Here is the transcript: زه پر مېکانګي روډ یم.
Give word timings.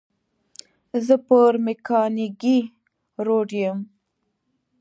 زه 1.05 1.15
پر 1.27 1.53
مېکانګي 1.65 2.59
روډ 3.25 3.49
یم. 3.61 3.79